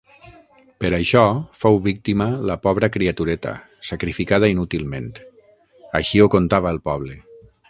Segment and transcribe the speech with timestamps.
[0.83, 1.25] Per això,
[1.65, 3.53] fou víctima la pobra criatureta,
[3.91, 5.13] sacrificada inútilment.
[6.03, 7.21] Així ho contava el poble.